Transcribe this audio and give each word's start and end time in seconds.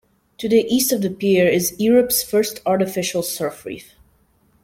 To 0.39 0.49
the 0.49 0.61
east 0.67 0.91
of 0.91 1.03
the 1.03 1.11
pier 1.11 1.47
is 1.47 1.79
Europe's 1.79 2.23
first 2.23 2.59
artificial 2.65 3.21
surf 3.21 3.65
reef. 3.65 3.93